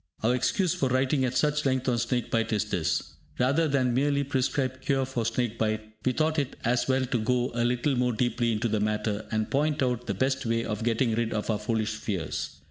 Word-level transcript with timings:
Our 0.23 0.33
excuse 0.33 0.73
for 0.73 0.89
writing 0.89 1.25
at 1.25 1.37
such 1.37 1.63
length 1.63 1.87
on 1.87 1.99
snake 1.99 2.31
bite 2.31 2.51
is 2.51 2.65
this. 2.65 3.17
Rather 3.37 3.67
than 3.67 3.93
merely 3.93 4.23
prescribe 4.23 4.81
cure 4.81 5.05
for 5.05 5.27
snake 5.27 5.59
bite, 5.59 5.93
we 6.03 6.11
thought 6.11 6.39
it 6.39 6.55
as 6.65 6.87
well 6.87 7.05
to 7.05 7.19
go 7.19 7.51
a 7.53 7.63
little 7.63 7.95
more 7.95 8.13
deeply 8.13 8.51
into 8.51 8.67
the 8.67 8.79
matter, 8.79 9.27
and 9.29 9.51
point 9.51 9.83
out 9.83 10.07
the 10.07 10.15
best 10.15 10.43
way 10.43 10.65
of 10.65 10.83
getting 10.83 11.13
rid 11.13 11.31
of 11.33 11.51
our 11.51 11.59
foolish 11.59 11.91
fears. 11.93 12.49